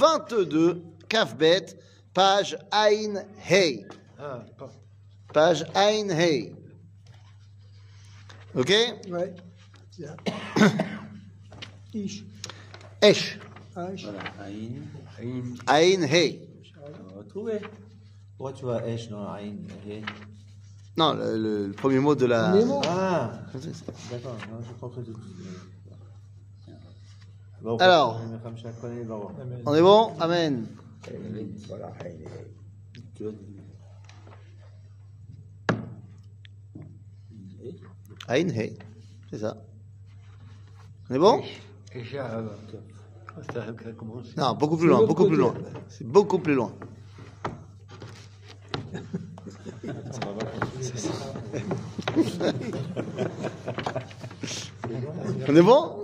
22, 0.00 0.82
Kafbet, 1.08 1.78
page 2.12 2.56
Ain 2.72 3.24
Hey. 3.38 3.86
Ah. 4.18 4.44
Page 5.32 5.64
Ain 5.74 6.10
Hey. 6.10 6.52
Ok? 8.54 8.70
Ouais. 9.08 9.34
Tiens. 9.90 10.16
Ish. 11.94 12.24
Esh. 13.00 13.38
Voilà, 13.74 13.96
Aïn. 14.44 14.82
Aïn. 15.18 15.54
Ain 15.66 16.02
Hey. 16.02 16.40
On 16.76 17.14
va 17.14 17.18
retrouver. 17.18 17.60
Pourquoi 18.36 18.52
tu 18.52 18.64
vois 18.64 18.86
Esh 18.86 19.08
dans 19.08 19.30
Aïn 19.32 19.56
Ok. 19.70 20.02
Non, 20.98 21.12
le, 21.14 21.36
le- 21.38 21.66
le 21.68 21.72
premier 21.72 21.98
mot 21.98 22.14
de 22.14 22.24
la. 22.26 22.52
Nemo. 22.52 22.80
Ah 22.86 23.30
D'accord, 24.10 24.36
non, 24.50 24.60
je 24.62 24.68
comprends 24.72 24.88
tout. 25.02 25.04
Alors. 27.64 28.20
On 29.64 29.74
est 29.74 29.80
bon? 29.82 30.12
Amen. 30.20 30.66
Ain 38.28 38.48
Hey. 38.48 38.78
C'est 39.30 39.38
ça. 39.38 39.56
On 41.08 41.14
est 41.14 41.18
bon? 41.18 41.42
Non, 44.36 44.54
beaucoup 44.54 44.76
plus 44.76 44.88
loin, 44.88 45.06
beaucoup 45.06 45.26
plus 45.26 45.36
loin. 45.36 45.54
C'est 45.88 46.06
beaucoup 46.06 46.38
plus 46.38 46.54
loin. 46.54 46.72
On 55.48 55.56
est 55.56 55.62
bon? 55.62 56.02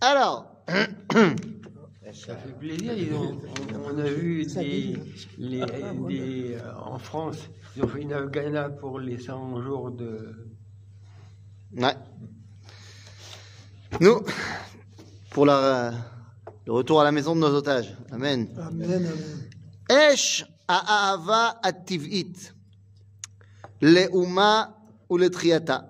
Alors. 0.00 0.64
Ça 2.12 2.36
fait 2.36 2.52
plaisir, 2.58 2.92
ils 2.92 3.14
ont, 3.14 3.38
on, 3.86 3.98
a 3.98 4.02
vu 4.02 4.46
euh, 5.38 6.58
en 6.84 6.98
France, 6.98 7.38
ils 7.74 7.82
ont 7.82 7.88
fait 7.88 8.02
une 8.02 8.12
afghana 8.12 8.68
pour 8.68 9.00
les 9.00 9.18
100 9.18 9.62
jours 9.62 9.90
de. 9.90 10.34
Ouais. 11.74 11.94
Nous, 14.00 14.20
pour 15.30 15.46
le 15.46 15.90
retour 16.66 17.00
à 17.00 17.04
la 17.04 17.12
maison 17.12 17.34
de 17.34 17.40
nos 17.40 17.54
otages. 17.54 17.96
Amen. 18.10 18.48
Amen. 18.58 19.10
Esh 19.88 20.44
ha'ahava 20.68 21.58
at-tiv'it, 21.62 22.54
le'uma 23.80 24.76
ou 25.08 25.16
le 25.16 25.30
triata. 25.30 25.88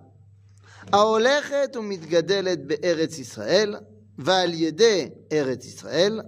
ההולכת 0.94 1.76
ומתגדלת 1.76 2.68
בארץ 2.68 3.18
ישראל, 3.18 3.76
ועל 4.18 4.54
ידי 4.54 5.10
ארץ 5.32 5.66
ישראל, 5.66 6.22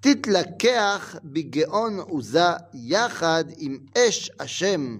תתלקח 0.00 1.16
בגאון 1.24 1.98
עוזה 1.98 2.50
יחד 2.74 3.44
עם 3.58 3.78
אש 3.98 4.30
השם, 4.40 4.98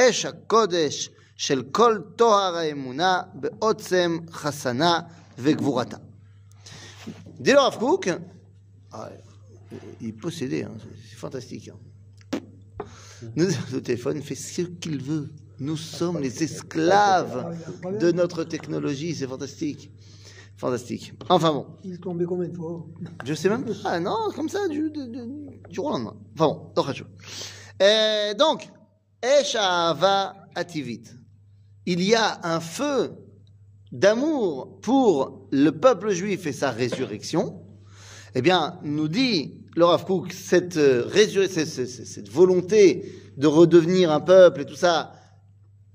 אש 0.00 0.24
הקודש 0.24 1.10
של 1.36 1.62
כל 1.72 1.98
טוהר 2.16 2.56
האמונה 2.56 3.20
בעוצם 3.34 4.18
חסנה 4.32 5.00
וגבורתה. 5.38 5.96
dit 7.40 7.52
le 7.52 7.58
Rav 7.58 7.76
Kook, 7.78 8.08
ah, 8.92 9.08
il 10.00 10.08
est 10.08 10.12
possédé, 10.12 10.62
hein, 10.62 10.72
c'est 10.78 11.10
c'est 11.10 11.16
fantastique. 11.16 11.68
hein. 11.68 11.78
Nous, 13.35 13.47
le 13.73 13.81
téléphone 13.81 14.21
fait 14.21 14.35
ce 14.35 14.61
qu'il 14.63 15.01
veut. 15.01 15.29
Nous 15.59 15.77
sommes 15.77 16.19
les 16.19 16.43
esclaves 16.43 17.55
de 17.99 18.11
notre 18.11 18.43
technologie, 18.43 19.15
c'est 19.15 19.27
fantastique. 19.27 19.91
Fantastique. 20.57 21.13
Enfin 21.29 21.51
bon, 21.51 21.67
Il 21.83 21.93
est 21.93 21.97
tombé 21.97 22.25
combien 22.25 22.49
de 22.49 22.55
fois? 22.55 22.85
Je 23.25 23.33
sais 23.33 23.49
même 23.49 23.63
pas. 23.65 23.73
Ah 23.85 23.99
non, 23.99 24.15
comme 24.35 24.49
ça, 24.49 24.67
du, 24.67 24.89
du, 24.89 25.07
du, 25.69 25.79
au 25.79 25.89
lendemain. 25.89 26.15
Enfin 26.35 26.47
bon. 26.47 26.71
Euh, 27.81 28.33
donc, 28.33 28.69
Esh 29.21 29.55
Ahava 29.55 30.35
Ativit. 30.55 31.03
Il 31.85 32.03
y 32.03 32.15
a 32.15 32.39
un 32.43 32.59
feu 32.59 33.13
d'amour 33.91 34.79
pour 34.81 35.47
le 35.51 35.71
peuple 35.71 36.11
juif 36.11 36.45
et 36.47 36.53
sa 36.53 36.71
résurrection. 36.71 37.61
Eh 38.35 38.41
bien, 38.41 38.79
nous 38.83 39.07
dit 39.07 39.63
le 39.77 39.85
Rav 39.85 40.05
Kook, 40.05 40.33
cette, 40.33 40.75
euh, 40.77 41.07
cette, 41.07 42.29
volonté 42.29 43.13
de 43.37 43.45
redevenir 43.45 44.11
un 44.11 44.19
peuple 44.19 44.61
et 44.61 44.65
tout 44.65 44.75
ça, 44.75 45.13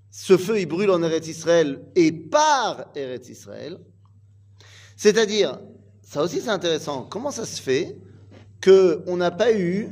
ce 0.09 0.37
feu, 0.37 0.61
il 0.61 0.67
brûle 0.67 0.91
en 0.91 1.03
Eretz 1.03 1.27
Israël 1.27 1.83
et 1.97 2.13
par 2.13 2.87
Eretz 2.95 3.29
Israël. 3.29 3.81
C'est-à-dire, 4.97 5.59
ça 6.01 6.23
aussi 6.23 6.41
c'est 6.41 6.51
intéressant, 6.51 7.03
comment 7.03 7.33
ça 7.33 7.45
se 7.45 7.61
fait 7.61 7.99
qu'on 8.63 9.17
n'a 9.17 9.33
pas 9.33 9.53
eu 9.53 9.89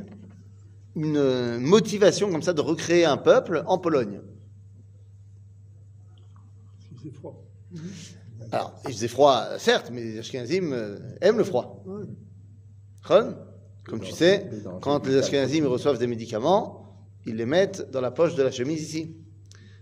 une 0.95 1.57
motivation 1.57 2.31
comme 2.31 2.43
ça 2.43 2.53
de 2.53 2.61
recréer 2.61 3.03
un 3.03 3.17
peuple 3.17 3.61
en 3.67 3.77
Pologne? 3.77 4.21
C'est 7.03 7.11
froid. 7.11 7.43
Alors, 8.53 8.73
il 8.87 8.93
faisait 8.93 9.09
froid, 9.09 9.47
certes, 9.57 9.89
mais 9.91 10.01
les 10.01 10.19
Ashkenazim 10.19 10.71
euh, 10.71 10.97
aiment 11.19 11.39
le 11.39 11.43
froid. 11.43 11.83
Ouais. 11.85 12.05
Comme 13.85 13.99
tu 13.99 14.11
sais, 14.11 14.49
quand 14.81 15.05
les 15.07 15.17
Ashkenazim 15.17 15.65
reçoivent 15.67 15.97
des 15.97 16.07
médicaments, 16.07 16.95
ils 17.25 17.35
les 17.35 17.45
mettent 17.45 17.89
dans 17.91 18.01
la 18.01 18.11
poche 18.11 18.35
de 18.35 18.43
la 18.43 18.51
chemise 18.51 18.81
ici. 18.81 19.15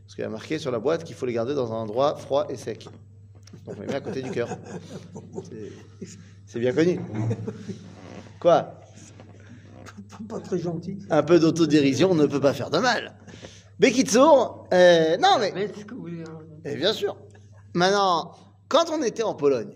Parce 0.05 0.15
qu'il 0.15 0.23
y 0.23 0.27
a 0.27 0.29
marqué 0.29 0.57
sur 0.57 0.71
la 0.71 0.79
boîte 0.79 1.03
qu'il 1.03 1.15
faut 1.15 1.25
les 1.25 1.33
garder 1.33 1.53
dans 1.53 1.71
un 1.71 1.75
endroit 1.77 2.15
froid 2.15 2.45
et 2.49 2.55
sec. 2.55 2.87
Donc 3.65 3.75
on 3.77 3.81
les 3.81 3.87
met 3.87 3.95
à 3.95 4.01
côté 4.01 4.21
du 4.21 4.31
cœur. 4.31 4.49
C'est- 6.47 6.59
bien 6.59 6.73
connu. 6.73 6.99
Quoi? 8.39 8.73
Pas 10.27 10.39
très 10.39 10.57
gentil. 10.59 10.97
Un 11.09 11.23
peu 11.23 11.39
d'autodérision 11.39 12.15
ne 12.15 12.25
peut 12.25 12.39
pas 12.39 12.53
faire 12.53 12.69
de 12.71 12.79
mal. 12.79 13.13
Bekitsour, 13.79 14.67
euh, 14.73 15.17
non 15.17 15.37
mais 15.39 15.51
Mais 15.53 15.67
ce 15.67 15.85
que 15.85 15.93
vous 15.93 16.01
voulez. 16.01 16.23
Et 16.65 16.75
bien 16.75 16.91
sûr. 16.93 17.15
Maintenant, 17.73 18.31
quand 18.67 18.85
on 18.91 19.01
était 19.03 19.23
en 19.23 19.35
Pologne, 19.35 19.75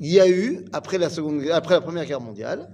il 0.00 0.12
y 0.12 0.20
a 0.20 0.28
eu, 0.28 0.64
après 0.72 0.98
la, 0.98 1.08
Première 1.10 2.04
Guerre 2.04 2.20
mondiale, 2.20 2.68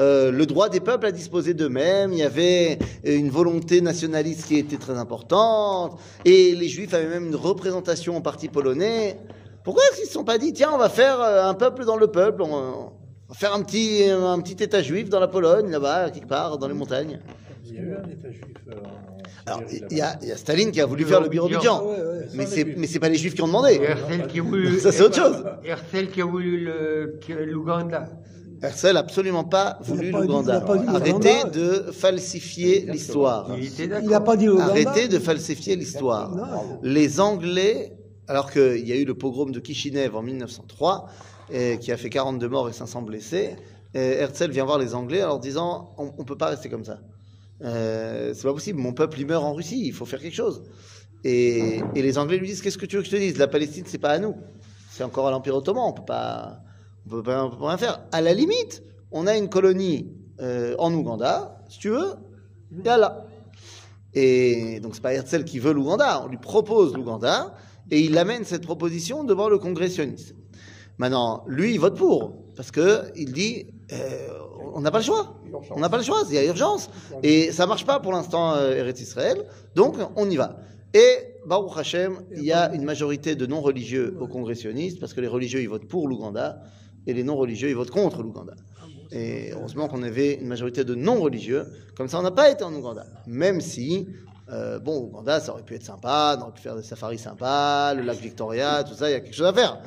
euh, 0.00 0.30
le 0.30 0.46
droit 0.46 0.68
des 0.68 0.80
peuples 0.80 1.06
à 1.06 1.12
disposer 1.12 1.54
d'eux-mêmes, 1.54 2.12
il 2.12 2.18
y 2.18 2.22
avait 2.22 2.78
une 3.04 3.30
volonté 3.30 3.80
nationaliste 3.80 4.46
qui 4.46 4.56
était 4.56 4.76
très 4.76 4.96
importante, 4.96 5.98
et 6.24 6.54
les 6.54 6.68
Juifs 6.68 6.94
avaient 6.94 7.08
même 7.08 7.26
une 7.26 7.36
représentation 7.36 8.16
au 8.16 8.20
parti 8.20 8.48
polonais. 8.48 9.18
Pourquoi 9.64 9.82
est-ce 9.84 9.96
qu'ils 9.96 10.04
ne 10.04 10.08
se 10.08 10.14
sont 10.14 10.24
pas 10.24 10.38
dit, 10.38 10.52
tiens, 10.52 10.70
on 10.72 10.78
va 10.78 10.88
faire 10.88 11.20
euh, 11.20 11.48
un 11.48 11.54
peuple 11.54 11.84
dans 11.84 11.96
le 11.96 12.06
peuple, 12.08 12.42
on 12.42 12.92
va 13.28 13.34
faire 13.34 13.54
un 13.54 13.62
petit, 13.62 14.04
un 14.04 14.38
petit 14.40 14.62
État 14.62 14.82
juif 14.82 15.08
dans 15.08 15.20
la 15.20 15.28
Pologne, 15.28 15.70
là-bas, 15.70 16.10
quelque 16.10 16.28
part, 16.28 16.58
dans 16.58 16.68
les 16.68 16.74
montagnes? 16.74 17.18
Il 17.68 17.74
y 17.74 17.78
a 17.78 17.82
eu 17.82 17.94
un 17.94 18.08
État 18.08 18.30
juif 18.30 18.44
euh, 18.68 18.74
Alors, 19.46 19.62
il 19.70 19.96
y, 19.96 20.00
a- 20.00 20.18
il 20.22 20.28
y 20.28 20.32
a 20.32 20.36
Staline 20.36 20.70
qui 20.70 20.80
a 20.80 20.86
voulu 20.86 21.04
faire 21.04 21.20
le 21.20 21.28
bureau 21.28 21.48
du 21.48 21.56
ouais. 21.56 22.26
Mais 22.34 22.46
c'est, 22.46 22.64
mais 22.76 22.86
c'est 22.86 22.98
pas 22.98 23.08
les 23.08 23.16
juifs 23.18 23.34
qui 23.34 23.42
ont 23.42 23.46
demandé. 23.46 23.74
Herzl 23.82 24.26
qui 24.26 24.40
a 24.40 24.42
voulu. 24.42 24.78
Ça, 24.80 24.92
c'est 24.92 25.02
autre 25.02 25.16
chose. 25.16 25.44
Herzl 25.64 26.08
qui 26.10 26.20
a 26.22 26.24
voulu 26.24 26.64
le- 26.64 27.18
l'Ouganda. 27.46 28.08
Herzl 28.62 28.92
n'a 28.94 29.00
absolument 29.00 29.44
pas 29.44 29.78
voulu 29.82 30.10
l'Ouganda. 30.10 30.64
Arrêtez 30.88 31.12
l'Ouganda. 31.12 31.44
de 31.50 31.92
falsifier 31.92 32.86
l'histoire. 32.90 33.50
Il 33.56 34.08
n'a 34.08 34.20
pas 34.20 34.36
dit 34.36 34.48
Ouganda. 34.48 34.70
Arrêtez 34.70 35.08
de 35.08 35.18
falsifier 35.18 35.76
l'histoire. 35.76 36.34
Les 36.82 37.20
Anglais, 37.20 37.92
alors 38.26 38.50
qu'il 38.50 38.86
y 38.86 38.92
a 38.92 38.96
eu 38.96 39.04
le 39.04 39.14
pogrom 39.14 39.52
de 39.52 39.60
Kishinev 39.60 40.16
en 40.16 40.22
1903, 40.22 41.06
euh, 41.54 41.76
qui 41.76 41.92
a 41.92 41.96
fait 41.96 42.10
42 42.10 42.48
morts 42.48 42.68
et 42.68 42.72
500 42.72 43.02
blessés, 43.02 43.56
Herzl 43.94 44.50
vient 44.50 44.64
voir 44.64 44.78
les 44.78 44.94
Anglais 44.94 45.22
en 45.22 45.28
leur 45.28 45.38
disant 45.40 45.94
on 45.96 46.06
ne 46.18 46.24
peut 46.24 46.36
pas 46.36 46.46
rester 46.48 46.68
comme 46.68 46.84
ça. 46.84 46.98
Euh, 47.62 48.32
c'est 48.34 48.42
pas 48.44 48.52
possible, 48.52 48.78
mon 48.78 48.92
peuple 48.92 49.18
il 49.20 49.26
meurt 49.26 49.44
en 49.44 49.54
Russie, 49.54 49.82
il 49.84 49.92
faut 49.92 50.04
faire 50.04 50.20
quelque 50.20 50.34
chose. 50.34 50.62
Et, 51.24 51.80
et 51.94 52.02
les 52.02 52.18
Anglais 52.18 52.38
lui 52.38 52.46
disent 52.46 52.62
qu'est-ce 52.62 52.78
que 52.78 52.86
tu 52.86 52.96
veux 52.96 53.02
que 53.02 53.08
je 53.08 53.12
te 53.12 53.20
dise? 53.20 53.38
La 53.38 53.48
Palestine, 53.48 53.84
c'est 53.86 53.98
pas 53.98 54.10
à 54.10 54.18
nous. 54.18 54.36
C'est 54.90 55.02
encore 55.02 55.26
à 55.26 55.30
l'Empire 55.30 55.56
ottoman, 55.56 55.84
on 55.86 55.92
peut 55.92 56.04
pas, 56.04 56.60
on 57.06 57.10
peut 57.10 57.22
pas, 57.22 57.50
rien 57.60 57.78
faire. 57.78 58.02
À 58.12 58.20
la 58.20 58.34
limite, 58.34 58.82
on 59.10 59.26
a 59.26 59.36
une 59.36 59.48
colonie 59.48 60.12
euh, 60.40 60.74
en 60.78 60.92
Ouganda, 60.94 61.62
si 61.68 61.78
tu 61.78 61.88
veux, 61.90 62.14
yallah. 62.84 63.24
Et 64.14 64.80
donc 64.80 64.94
c'est 64.94 65.02
pas 65.02 65.12
Herzl 65.12 65.44
qui 65.44 65.58
veut 65.58 65.72
l'Ouganda, 65.72 66.22
on 66.24 66.28
lui 66.28 66.38
propose 66.38 66.94
l'Ouganda 66.94 67.54
et 67.90 68.00
il 68.00 68.16
amène 68.18 68.44
cette 68.44 68.62
proposition 68.62 69.24
devant 69.24 69.48
le 69.48 69.58
congrès 69.58 69.88
sioniste. 69.88 70.34
Maintenant, 70.98 71.44
lui, 71.46 71.74
il 71.74 71.80
vote 71.80 71.96
pour 71.96 72.34
parce 72.56 72.70
que 72.70 73.04
il 73.14 73.32
dit 73.32 73.66
euh, 73.92 74.28
on 74.74 74.80
n'a 74.80 74.90
pas 74.90 74.98
le 74.98 75.04
choix. 75.04 75.34
On 75.70 75.80
n'a 75.80 75.88
pas 75.88 75.96
le 75.96 76.02
choix, 76.02 76.22
il 76.28 76.34
y 76.34 76.38
a 76.38 76.44
urgence. 76.44 76.90
Et 77.22 77.52
ça 77.52 77.66
marche 77.66 77.86
pas 77.86 78.00
pour 78.00 78.12
l'instant, 78.12 78.54
euh, 78.54 78.76
Eretz 78.76 79.00
Israël, 79.00 79.44
donc 79.74 79.96
on 80.16 80.28
y 80.28 80.36
va. 80.36 80.58
Et 80.94 81.34
Baruch 81.46 81.76
Hashem, 81.76 82.20
il 82.32 82.44
y 82.44 82.52
a 82.52 82.72
une 82.74 82.84
majorité 82.84 83.34
de 83.34 83.46
non-religieux 83.46 84.16
au 84.20 84.26
congrès 84.26 84.54
sioniste 84.54 85.00
parce 85.00 85.14
que 85.14 85.20
les 85.20 85.26
religieux 85.26 85.60
ils 85.60 85.68
votent 85.68 85.88
pour 85.88 86.08
l'Ouganda 86.08 86.62
et 87.06 87.12
les 87.12 87.24
non-religieux 87.24 87.68
ils 87.68 87.76
votent 87.76 87.90
contre 87.90 88.22
l'Ouganda. 88.22 88.54
Et 89.10 89.52
heureusement 89.52 89.88
qu'on 89.88 90.02
avait 90.02 90.34
une 90.34 90.48
majorité 90.48 90.84
de 90.84 90.94
non-religieux, 90.94 91.64
comme 91.96 92.08
ça 92.08 92.18
on 92.18 92.22
n'a 92.22 92.30
pas 92.30 92.50
été 92.50 92.64
en 92.64 92.74
Ouganda. 92.74 93.06
Même 93.26 93.60
si 93.60 94.06
Euh, 94.50 94.78
bon, 94.78 95.02
Ouganda, 95.02 95.40
ça 95.40 95.52
aurait 95.52 95.62
pu 95.62 95.74
être 95.74 95.84
sympa, 95.84 96.36
on 96.38 96.42
aurait 96.42 96.52
pu 96.52 96.62
faire 96.62 96.74
des 96.74 96.82
safaris 96.82 97.18
sympas, 97.18 97.92
le 97.92 98.02
lac 98.02 98.16
Victoria, 98.16 98.82
tout 98.82 98.94
ça, 98.94 99.10
il 99.10 99.12
y 99.12 99.16
a 99.16 99.20
quelque 99.20 99.34
chose 99.34 99.46
à 99.46 99.52
faire. 99.52 99.78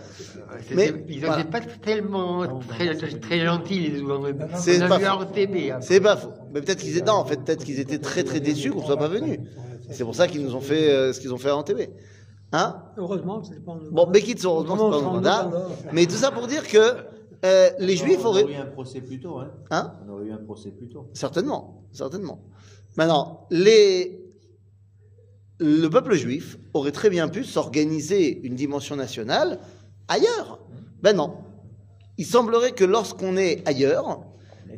Mais, 0.76 0.94
ils 1.08 1.16
n'étaient 1.16 1.26
voilà. 1.26 1.44
pas 1.46 1.62
tellement 1.62 2.60
très, 2.68 2.96
très 2.96 3.40
gentils, 3.44 3.80
les 3.80 4.02
Ougandais. 4.02 4.36
C'est 4.58 4.84
On 4.84 4.88
pas 4.88 4.98
à. 4.98 5.82
C'est 5.82 6.00
pas 6.00 6.16
faux. 6.16 6.32
Mais 6.54 6.62
peut-être 6.62 6.80
qu'ils 6.80 6.96
étaient, 6.96 7.08
non, 7.08 7.14
en 7.14 7.26
fait, 7.26 7.38
peut-être 7.38 7.64
qu'ils 7.64 7.80
étaient 7.80 7.98
très 7.98 8.24
très 8.24 8.40
déçus 8.40 8.72
qu'on 8.72 8.86
soit 8.86 8.98
pas 8.98 9.08
venus. 9.08 9.40
C'est 9.90 10.04
pour 10.04 10.16
ça 10.16 10.28
qu'ils 10.28 10.44
nous 10.44 10.56
ont 10.56 10.62
fait 10.62 10.92
euh, 10.92 11.12
ce 11.12 11.20
qu'ils 11.20 11.34
ont 11.34 11.38
fait 11.38 11.52
en 11.52 11.64
TV. 11.64 11.90
Hein? 12.54 12.84
Heureusement, 12.98 13.44
c'est 13.44 13.64
pas 13.64 13.72
en 13.72 13.80
Bon, 13.92 14.08
Bekitz, 14.08 14.46
heureusement, 14.46 14.76
c'est 14.76 14.82
pas 14.82 14.98
on 14.98 15.00
rend 15.02 15.18
Ouganda. 15.18 15.52
Mais 15.92 16.06
tout 16.06 16.16
ça 16.16 16.32
pour 16.32 16.48
dire 16.48 16.68
que 16.68 16.78
euh, 17.46 17.70
les 17.80 17.96
Juifs 17.96 18.20
on 18.24 18.28
auraient. 18.28 18.44
aurait 18.44 18.54
eu 18.54 18.58
un 18.58 18.66
procès 18.66 19.02
plus 19.02 19.20
tôt, 19.20 19.40
hein. 19.40 19.52
Hein? 19.72 19.94
On 20.06 20.14
aurait 20.14 20.26
eu 20.26 20.32
un 20.32 20.38
procès 20.38 20.70
plus 20.70 20.88
tôt. 20.88 21.10
Certainement, 21.14 21.84
certainement. 21.92 22.44
Maintenant, 22.98 23.48
les... 23.50 24.22
le 25.62 25.88
peuple 25.90 26.16
juif 26.16 26.58
aurait 26.74 26.92
très 26.92 27.10
bien 27.10 27.28
pu 27.28 27.44
s'organiser 27.44 28.42
une 28.44 28.56
dimension 28.56 28.96
nationale 28.96 29.60
ailleurs. 30.08 30.60
Ben 31.04 31.16
non. 31.16 31.38
Il 32.18 32.26
semblerait 32.26 32.72
que 32.72 32.84
lorsqu'on 32.84 33.38
est 33.38 33.62
ailleurs, 33.68 34.22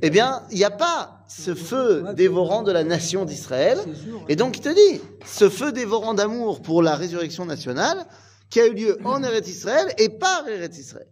eh 0.02 0.10
bien, 0.10 0.44
il 0.52 0.58
n'y 0.58 0.66
a 0.66 0.72
pas 0.72 1.24
ce 1.30 1.56
feu 1.56 2.04
dévorant 2.16 2.64
de 2.64 2.72
la 2.72 2.84
nation 2.84 3.24
d'Israël. 3.26 3.80
Et 4.28 4.36
donc, 4.36 4.58
il 4.58 4.62
te 4.62 4.70
dit, 4.70 5.02
ce 5.26 5.50
feu 5.50 5.72
dévorant 5.72 6.14
d'amour 6.14 6.62
pour 6.62 6.84
la 6.84 6.96
résurrection 6.96 7.46
nationale 7.46 8.06
qui 8.50 8.60
a 8.60 8.68
eu 8.68 8.74
lieu 8.74 8.98
en 9.06 9.24
Eretz 9.24 9.48
Israël 9.48 9.94
et 9.98 10.10
par 10.10 10.48
Eretz 10.48 10.78
Israël. 10.78 11.08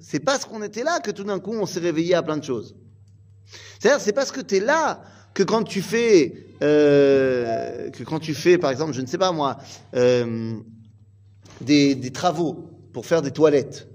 C'est 0.00 0.20
parce 0.20 0.44
qu'on 0.44 0.62
était 0.62 0.84
là 0.84 1.00
que 1.00 1.10
tout 1.10 1.24
d'un 1.24 1.40
coup, 1.40 1.54
on 1.54 1.66
s'est 1.66 1.80
réveillé 1.80 2.14
à 2.14 2.22
plein 2.22 2.36
de 2.36 2.44
choses. 2.44 2.76
C'est-à-dire, 3.80 4.00
c'est 4.00 4.12
parce 4.12 4.30
que 4.30 4.40
tu 4.40 4.56
es 4.56 4.60
là 4.60 5.02
que 5.38 5.44
quand 5.44 5.62
tu 5.62 5.82
fais, 5.82 6.34
euh, 6.62 7.90
que 7.90 8.02
quand 8.02 8.18
tu 8.18 8.34
fais, 8.34 8.58
par 8.58 8.72
exemple, 8.72 8.92
je 8.92 9.00
ne 9.00 9.06
sais 9.06 9.18
pas 9.18 9.30
moi, 9.30 9.56
euh, 9.94 10.56
des, 11.60 12.10
travaux 12.10 12.68
pour 12.92 13.06
faire 13.06 13.22
des 13.22 13.30
toilettes, 13.30 13.86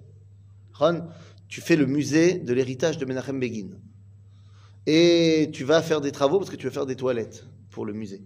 Ron, 0.74 1.04
tu 1.50 1.60
fais 1.60 1.76
le 1.76 1.86
musée 1.86 2.36
de 2.36 2.54
l'héritage 2.54 2.98
de 2.98 3.04
Menachem 3.04 3.42
Begin. 3.42 3.72
Et 4.88 5.50
tu 5.52 5.66
vas 5.66 5.82
faire 5.82 6.00
des 6.00 6.14
travaux 6.14 6.38
parce 6.38 6.50
que 6.50 6.56
tu 6.56 6.66
vas 6.66 6.72
faire 6.72 6.86
des 6.86 6.96
toilettes 6.96 7.46
pour 7.72 7.86
le 7.86 7.92
musée. 7.92 8.22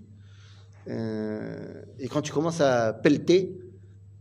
Euh, 0.88 1.81
et 1.98 2.08
quand 2.08 2.22
tu 2.22 2.31
commences 2.31 2.62
à 2.62 2.94
pelleter, 2.94 3.58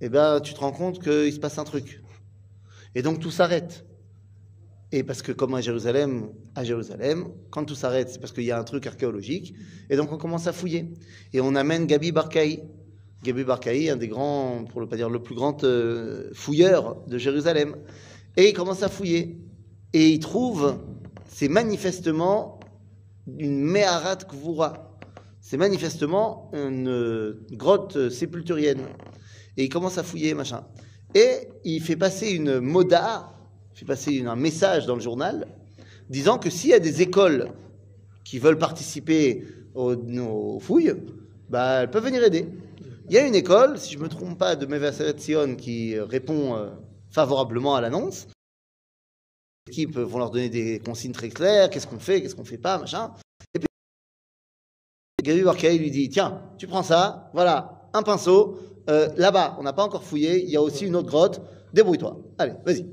eh 0.00 0.08
ben, 0.08 0.40
tu 0.40 0.54
te 0.54 0.60
rends 0.60 0.72
compte 0.72 1.02
qu'il 1.02 1.34
se 1.34 1.38
passe 1.38 1.58
un 1.58 1.64
truc. 1.64 2.00
Et 2.94 3.02
donc 3.02 3.20
tout 3.20 3.31
s'arrête. 3.31 3.84
Et 4.92 5.02
parce 5.02 5.20
que 5.22 5.32
comme 5.32 5.54
à 5.54 5.60
Jérusalem, 5.60 6.28
à 6.54 6.62
Jérusalem, 6.62 7.26
quand 7.50 7.64
tout 7.64 7.74
s'arrête, 7.74 8.08
c'est 8.08 8.20
parce 8.20 8.32
qu'il 8.32 8.44
y 8.44 8.52
a 8.52 8.58
un 8.58 8.64
truc 8.64 8.86
archéologique. 8.86 9.54
Et 9.90 9.96
donc 9.96 10.12
on 10.12 10.16
commence 10.16 10.46
à 10.46 10.52
fouiller. 10.52 10.92
Et 11.32 11.40
on 11.40 11.54
amène 11.56 11.86
Gabi 11.86 12.12
Barkaï. 12.12 12.62
Gabi 13.24 13.42
Barkaï, 13.42 13.90
un 13.90 13.96
des 13.96 14.08
grands, 14.08 14.64
pour 14.64 14.80
ne 14.80 14.86
pas 14.86 14.96
dire 14.96 15.10
le 15.10 15.20
plus 15.20 15.34
grand 15.34 15.64
euh, 15.64 16.30
fouilleur 16.34 17.04
de 17.08 17.18
Jérusalem. 17.18 17.76
Et 18.36 18.50
il 18.50 18.52
commence 18.52 18.82
à 18.84 18.88
fouiller. 18.88 19.40
Et 19.92 20.10
il 20.10 20.20
trouve, 20.20 20.78
c'est 21.26 21.48
manifestement 21.48 22.60
une 23.26 23.64
Meharat 23.64 24.16
Kvura. 24.16 24.98
C'est 25.40 25.56
manifestement 25.56 26.50
une 26.52 26.88
euh, 26.88 27.46
grotte 27.52 28.08
sépulturienne. 28.08 28.82
Et 29.56 29.64
il 29.64 29.68
commence 29.68 29.98
à 29.98 30.04
fouiller, 30.04 30.34
machin. 30.34 30.64
Et 31.14 31.48
il 31.64 31.82
fait 31.82 31.96
passer 31.96 32.30
une 32.30 32.60
moda, 32.60 33.35
passer 33.84 34.12
une- 34.12 34.28
un 34.28 34.37
message 34.37 34.87
dans 34.87 34.94
le 34.94 35.00
journal, 35.00 35.46
disant 36.08 36.38
que 36.38 36.50
s'il 36.50 36.70
y 36.70 36.75
a 36.75 36.78
des 36.81 37.02
écoles 37.02 37.52
qui 38.25 38.38
veulent 38.38 38.58
participer 38.58 39.46
aux, 39.75 40.58
fouilles, 40.61 40.94
bah, 41.50 41.82
elles 41.82 41.90
peuvent 41.90 42.05
venir 42.05 42.25
aider. 42.25 42.49
Il 43.08 43.14
y 43.14 43.19
a 43.19 43.26
une 43.26 43.34
école, 43.34 43.78
si 43.78 43.93
je 43.93 43.99
ne 43.99 44.05
me 44.05 44.08
trompe 44.08 44.38
pas, 44.38 44.56
de 44.56 44.67
Mevaseret 44.67 45.19
Sion 45.19 45.55
qui 45.55 45.99
répond 46.00 46.56
euh, 46.56 46.70
favorablement 47.11 47.76
à 47.76 47.81
l'annonce. 47.81 48.26
Les 49.67 49.73
équipes 49.73 49.99
vont 49.99 50.19
leur 50.19 50.31
donner 50.31 50.49
des 50.49 50.78
consignes 50.81 51.12
très 51.12 51.28
claires, 51.28 51.70
qu'est-ce 51.70 51.87
qu'on 51.87 51.99
fait, 51.99 52.23
qu'est-ce 52.23 52.34
qu'on 52.34 52.44
fait 52.44 52.58
pas, 52.58 52.78
machin. 52.78 53.12
Et 53.55 53.58
puis, 53.58 53.69
Gabi 55.23 55.43
Barkaï 55.43 55.78
lui 55.78 55.90
dit, 55.90 56.08
tiens, 56.08 56.43
tu 56.58 56.67
prends 56.67 56.82
ça, 56.82 57.31
voilà, 57.34 57.88
un 57.93 58.02
pinceau, 58.02 58.58
euh, 58.88 59.08
là-bas, 59.17 59.56
on 59.58 59.62
n'a 59.62 59.73
pas 59.73 59.84
encore 59.84 60.05
fouillé, 60.05 60.43
il 60.44 60.50
y 60.50 60.56
a 60.56 60.62
aussi 60.62 60.87
une 60.87 60.96
autre 60.96 61.08
grotte, 61.08 61.40
débrouille-toi. 61.73 62.17
Allez, 62.38 62.55
vas-y. 62.64 62.87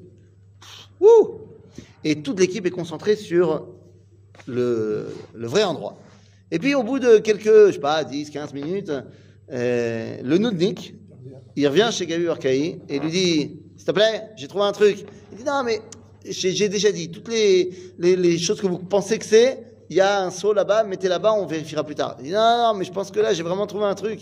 Et 2.03 2.21
toute 2.21 2.39
l'équipe 2.39 2.65
est 2.65 2.71
concentrée 2.71 3.15
sur 3.15 3.67
le, 4.47 5.07
vrai 5.33 5.63
endroit. 5.63 5.97
Et 6.51 6.59
puis 6.59 6.75
au 6.75 6.83
bout 6.83 6.99
de 6.99 7.17
quelques, 7.17 7.67
je 7.67 7.71
sais 7.73 7.79
pas, 7.79 8.03
10, 8.03 8.29
15 8.29 8.53
minutes, 8.53 8.91
euh, 9.51 10.17
le 10.23 10.37
Noudnik, 10.37 10.95
il 11.55 11.67
revient 11.67 11.89
chez 11.91 12.05
Gabi 12.05 12.25
Barkaï 12.25 12.79
et 12.89 12.99
lui 12.99 13.11
dit, 13.11 13.59
s'il 13.77 13.85
te 13.85 13.91
plaît, 13.91 14.29
j'ai 14.35 14.47
trouvé 14.47 14.65
un 14.65 14.71
truc. 14.71 15.05
Il 15.31 15.37
dit, 15.37 15.43
non 15.43 15.63
mais 15.63 15.81
j'ai 16.25 16.69
déjà 16.69 16.91
dit, 16.91 17.09
toutes 17.09 17.29
les, 17.29 18.37
choses 18.37 18.61
que 18.61 18.67
vous 18.67 18.79
pensez 18.79 19.17
que 19.19 19.25
c'est, 19.25 19.63
il 19.89 19.97
y 19.97 20.01
a 20.01 20.23
un 20.23 20.31
seau 20.31 20.53
là-bas, 20.53 20.83
mettez 20.83 21.07
là-bas, 21.07 21.33
on 21.33 21.45
vérifiera 21.45 21.83
plus 21.83 21.95
tard. 21.95 22.15
Il 22.19 22.25
dit, 22.25 22.31
non, 22.31 22.57
non, 22.57 22.73
mais 22.73 22.85
je 22.85 22.91
pense 22.91 23.11
que 23.11 23.19
là, 23.19 23.33
j'ai 23.33 23.43
vraiment 23.43 23.67
trouvé 23.67 23.85
un 23.85 23.95
truc. 23.95 24.21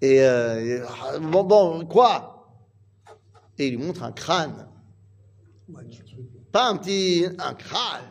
Et 0.00 0.22
euh, 0.22 0.84
ah, 0.86 1.18
bon, 1.18 1.44
bon, 1.44 1.86
quoi? 1.86 2.46
Et 3.58 3.68
il 3.68 3.76
lui 3.76 3.84
montre 3.84 4.02
un 4.02 4.12
crâne. 4.12 4.66
Pas 6.52 6.68
un 6.68 6.76
petit, 6.76 7.26
un 7.38 7.54
crâne. 7.54 8.04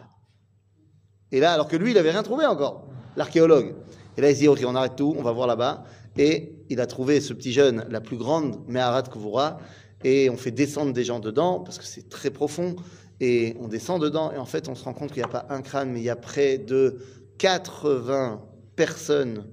Et 1.31 1.39
là, 1.39 1.53
alors 1.53 1.67
que 1.67 1.75
lui, 1.75 1.91
il 1.91 1.97
avait 1.97 2.11
rien 2.11 2.23
trouvé 2.23 2.45
encore, 2.45 2.87
l'archéologue. 3.15 3.75
Et 4.17 4.21
là, 4.21 4.29
il 4.29 4.35
se 4.35 4.41
dit, 4.41 4.47
ok, 4.47 4.63
on 4.67 4.75
arrête 4.75 4.95
tout, 4.95 5.15
on 5.17 5.23
va 5.23 5.31
voir 5.31 5.47
là-bas. 5.47 5.83
Et 6.17 6.55
il 6.69 6.79
a 6.79 6.85
trouvé 6.85 7.21
ce 7.21 7.33
petit 7.33 7.51
jeune, 7.51 7.85
la 7.89 8.01
plus 8.01 8.17
grande 8.17 8.59
Meharat 8.67 9.03
Kvura, 9.03 9.59
et 10.03 10.29
on 10.29 10.37
fait 10.37 10.51
descendre 10.51 10.93
des 10.93 11.03
gens 11.03 11.19
dedans, 11.19 11.59
parce 11.59 11.77
que 11.77 11.85
c'est 11.85 12.09
très 12.09 12.29
profond, 12.29 12.75
et 13.19 13.55
on 13.59 13.67
descend 13.67 14.01
dedans, 14.01 14.31
et 14.31 14.37
en 14.37 14.45
fait, 14.45 14.67
on 14.67 14.75
se 14.75 14.83
rend 14.83 14.93
compte 14.93 15.11
qu'il 15.11 15.23
n'y 15.23 15.29
a 15.29 15.31
pas 15.31 15.45
un 15.49 15.61
crâne, 15.61 15.91
mais 15.91 15.99
il 15.99 16.03
y 16.03 16.09
a 16.09 16.15
près 16.15 16.57
de 16.57 16.97
80 17.37 18.41
personnes, 18.75 19.45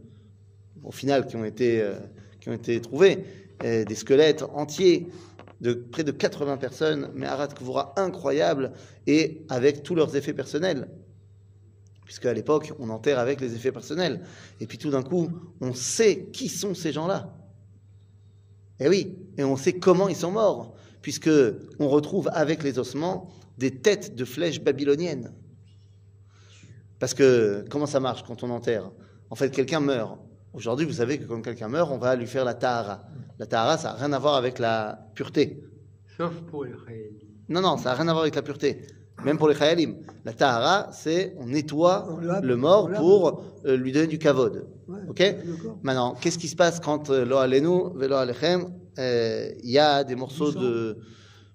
au 0.83 0.93
final, 0.93 1.27
qui 1.27 1.37
ont 1.37 1.45
été, 1.45 1.81
euh, 1.81 1.95
qui 2.41 2.49
ont 2.51 2.55
été 2.55 2.81
trouvées, 2.81 3.25
euh, 3.65 3.85
des 3.85 3.95
squelettes 3.95 4.43
entiers, 4.55 5.09
de 5.61 5.75
près 5.75 6.05
de 6.05 6.13
80 6.13 6.57
personnes, 6.57 7.11
Meharat 7.15 7.49
Kvura 7.49 7.95
incroyable, 7.97 8.73
et 9.07 9.45
avec 9.49 9.83
tous 9.83 9.95
leurs 9.95 10.17
effets 10.17 10.33
personnels 10.33 10.89
puisque 12.11 12.27
à 12.27 12.33
l'époque, 12.33 12.73
on 12.81 12.91
enterre 12.91 13.21
avec 13.21 13.41
les 13.41 13.55
effets 13.55 13.71
personnels. 13.71 14.25
Et 14.59 14.67
puis 14.67 14.79
tout 14.79 14.91
d'un 14.91 15.05
coup, 15.05 15.29
on 15.61 15.73
sait 15.75 16.27
qui 16.33 16.49
sont 16.49 16.75
ces 16.75 16.91
gens-là. 16.91 17.37
Et 18.81 18.89
oui, 18.89 19.17
et 19.39 19.45
on 19.45 19.55
sait 19.57 19.75
comment 19.75 20.09
ils 20.09 20.17
sont 20.17 20.33
morts, 20.33 20.75
puisque 21.03 21.31
on 21.79 21.89
retrouve 21.89 22.29
avec 22.33 22.65
les 22.65 22.81
ossements 22.81 23.31
des 23.59 23.71
têtes 23.71 24.17
de 24.17 24.25
flèches 24.25 24.61
babyloniennes. 24.61 25.33
Parce 26.99 27.15
que 27.15 27.65
comment 27.71 27.87
ça 27.87 28.01
marche 28.01 28.25
quand 28.25 28.43
on 28.43 28.51
enterre? 28.51 28.91
En 29.31 29.37
fait, 29.37 29.51
quelqu'un 29.51 29.79
meurt. 29.79 30.19
Aujourd'hui, 30.53 30.87
vous 30.87 30.95
savez 30.95 31.19
que 31.19 31.25
quand 31.25 31.41
quelqu'un 31.43 31.69
meurt, 31.69 31.91
on 31.93 31.99
va 31.99 32.17
lui 32.17 32.27
faire 32.27 32.45
la 32.45 32.55
tahara. 32.55 33.03
La 33.39 33.47
tahara, 33.47 33.79
ça 33.79 33.91
n'a 33.91 33.95
rien 33.95 34.13
à 34.13 34.19
voir 34.19 34.35
avec 34.35 34.59
la 34.59 35.07
pureté. 35.15 35.63
Sauf 36.17 36.35
pour 36.51 36.65
les 36.65 36.73
Israéliens. 36.73 37.19
Non, 37.49 37.61
non, 37.61 37.77
ça 37.77 37.91
n'a 37.91 37.95
rien 37.95 38.09
à 38.09 38.13
voir 38.13 38.23
avec 38.23 38.35
la 38.35 38.43
pureté. 38.43 38.87
Même 39.25 39.39
pour 39.39 39.49
les 39.49 39.55
Chayalim. 39.55 39.97
La 40.25 40.33
Tahara, 40.33 40.89
c'est 40.93 41.35
on 41.39 41.47
nettoie 41.47 42.09
On 42.11 42.41
le 42.41 42.57
mort 42.57 42.91
pour 42.91 43.43
euh, 43.67 43.77
lui 43.77 43.93
donner 43.93 44.07
du 44.07 44.19
kavod. 44.19 44.67
Ouais, 44.89 44.99
Ok? 45.09 45.37
Maintenant, 45.83 46.15
qu'est-ce 46.21 46.39
qui 46.39 46.49
se 46.49 46.57
passe 46.57 46.81
quand 46.81 47.11
euh, 47.11 47.25
lo 47.25 47.37
alenu, 47.37 47.91
velo 47.97 48.17
alechem, 48.17 48.67
euh, 48.99 49.51
il 49.63 49.71
y 49.71 49.79
a 49.79 50.05
des 50.05 50.15
morceaux 50.15 50.53
de. 50.53 50.99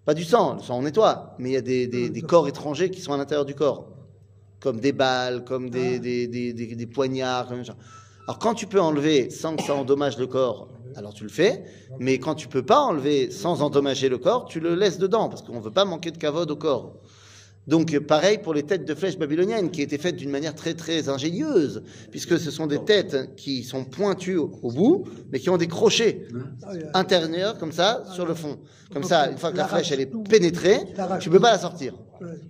Pas 0.05 0.13
du 0.13 0.23
sang, 0.23 0.55
le 0.55 0.61
sang 0.61 0.77
on 0.77 0.83
nettoie, 0.83 1.35
mais 1.39 1.49
il 1.49 1.53
y 1.53 1.57
a 1.57 1.61
des, 1.61 2.21
corps 2.21 2.47
étrangers 2.47 2.91
qui 2.91 3.01
sont 3.01 3.13
à 3.13 3.17
l'intérieur 3.17 3.45
du 3.45 3.55
corps. 3.55 3.91
Comme 4.59 4.79
des 4.79 4.91
balles, 4.91 5.43
comme 5.43 5.65
Ah. 5.67 5.99
des 5.99 6.89
poignards. 6.93 7.47
Comme 7.47 7.65
ça. 7.65 7.75
Alors 8.27 8.39
quand 8.39 8.53
tu 8.55 8.65
peux 8.65 8.81
enlever 8.81 9.29
sans 9.29 9.55
que 9.55 9.63
ça 9.63 9.75
endommage 9.75 10.17
le 10.17 10.27
corps, 10.27 10.69
alors 10.95 11.13
tu 11.13 11.23
le 11.23 11.29
fais. 11.29 11.63
Mais 11.99 12.17
quand 12.17 12.35
tu 12.35 12.47
peux 12.47 12.63
pas 12.63 12.79
enlever 12.79 13.29
sans 13.31 13.61
endommager 13.61 14.09
le 14.09 14.17
corps, 14.17 14.45
tu 14.45 14.59
le 14.59 14.75
laisses 14.75 14.97
dedans, 14.97 15.29
parce 15.29 15.41
qu'on 15.41 15.59
veut 15.59 15.71
pas 15.71 15.85
manquer 15.85 16.11
de 16.11 16.17
kavod 16.17 16.49
au 16.49 16.55
corps. 16.55 16.93
Donc 17.67 17.97
pareil 17.99 18.37
pour 18.37 18.53
les 18.53 18.61
têtes 18.61 18.85
de 18.85 18.93
flèches 18.93 19.17
babyloniennes 19.17 19.71
qui 19.71 19.81
étaient 19.81 19.97
faites 19.97 20.15
d'une 20.15 20.29
manière 20.29 20.53
très 20.53 20.75
très 20.75 21.09
ingénieuse, 21.09 21.81
puisque 22.11 22.37
ce 22.39 22.51
sont 22.51 22.67
des 22.67 22.83
têtes 22.83 23.35
qui 23.35 23.63
sont 23.63 23.83
pointues 23.83 24.37
au, 24.37 24.71
bout, 24.71 25.05
mais 25.31 25.39
qui 25.39 25.49
ont 25.49 25.57
des 25.57 25.67
crochets 25.67 26.27
intérieurs 26.93 27.57
comme 27.57 27.71
ça 27.71 28.03
sur 28.13 28.25
le 28.27 28.35
fond. 28.35 28.59
Comme 28.93 29.03
ça, 29.03 29.31
une 29.31 29.37
fois 29.37 29.51
que 29.51 29.57
la 29.57 29.67
flèche 29.67 29.91
est 29.91 30.11
pénétrée, 30.29 30.79
tu 31.19 31.31
peux 31.31 31.39
pas 31.39 31.51
la 31.51 31.59
sortir. 31.59 31.95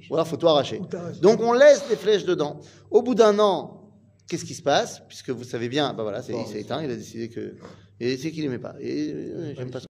Ou 0.10 0.16
alors 0.16 0.28
faut 0.28 0.36
tout 0.36 0.48
arracher. 0.48 0.82
Donc 1.22 1.42
on 1.42 1.54
laisse 1.54 1.84
les 1.90 1.96
flèches 1.96 2.26
dedans. 2.26 2.60
Au 2.92 3.02
bout 3.02 3.16
d'un 3.16 3.40
an, 3.40 3.85
qu'est-ce 4.28 4.46
qui 4.46 4.54
se 4.56 4.62
passe 4.64 5.02
Puisque 5.08 5.30
vous 5.30 5.44
savez 5.44 5.70
bien, 5.70 5.94
bah 5.94 6.04
voilà, 6.04 6.22
c'est- 6.22 6.34
il 6.34 6.48
s'est 6.48 6.62
éteint, 6.62 6.82
il 6.84 6.90
a 6.92 6.96
décidé 6.96 7.30
que, 7.30 7.56
a 8.06 8.12
décidé 8.12 8.32
qu'il 8.32 8.46
aimait 8.46 8.60
pas. 8.60 8.76
Et 8.80 9.12
euh, 9.14 9.54
j'aime 9.56 9.70
pas 9.72 9.80
ça. 9.80 9.84